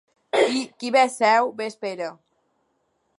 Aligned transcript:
Qui 0.83 0.89
bé 0.95 1.03
seu, 1.17 1.51
bé 1.59 1.69
espera. 1.73 2.11